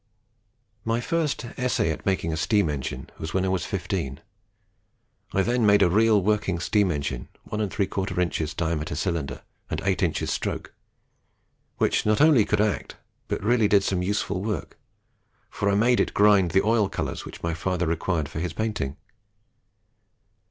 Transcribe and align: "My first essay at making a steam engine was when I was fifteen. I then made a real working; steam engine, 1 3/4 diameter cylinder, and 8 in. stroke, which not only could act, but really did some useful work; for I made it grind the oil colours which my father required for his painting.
"My 0.83 0.99
first 0.99 1.45
essay 1.57 1.91
at 1.91 2.07
making 2.07 2.33
a 2.33 2.35
steam 2.35 2.71
engine 2.71 3.11
was 3.19 3.35
when 3.35 3.45
I 3.45 3.49
was 3.49 3.67
fifteen. 3.67 4.19
I 5.31 5.43
then 5.43 5.63
made 5.63 5.83
a 5.83 5.91
real 5.91 6.23
working; 6.23 6.57
steam 6.59 6.89
engine, 6.89 7.27
1 7.43 7.59
3/4 7.69 8.55
diameter 8.57 8.95
cylinder, 8.95 9.43
and 9.69 9.79
8 9.85 10.01
in. 10.01 10.13
stroke, 10.25 10.73
which 11.77 12.03
not 12.03 12.19
only 12.19 12.45
could 12.45 12.61
act, 12.61 12.95
but 13.27 13.43
really 13.43 13.67
did 13.67 13.83
some 13.83 14.01
useful 14.01 14.41
work; 14.43 14.79
for 15.51 15.69
I 15.69 15.75
made 15.75 15.99
it 15.99 16.15
grind 16.15 16.49
the 16.49 16.63
oil 16.65 16.89
colours 16.89 17.23
which 17.23 17.43
my 17.43 17.53
father 17.53 17.85
required 17.85 18.27
for 18.27 18.39
his 18.39 18.53
painting. 18.53 18.97